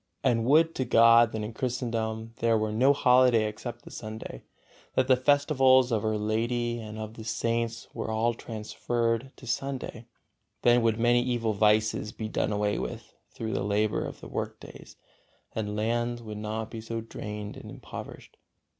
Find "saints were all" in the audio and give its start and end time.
7.23-8.33